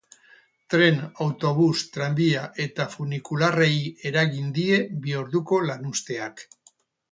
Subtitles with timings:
[0.73, 0.95] Tren,
[1.25, 3.75] autobus, tranbia eta funikularrei
[4.13, 6.47] eragin die bi orduko lanuzteak.